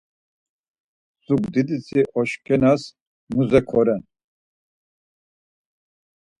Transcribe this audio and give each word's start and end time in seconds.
Zugdidişi 1.25 2.01
oşkenas 2.19 2.83
muze 3.35 3.61
koren. 3.69 4.01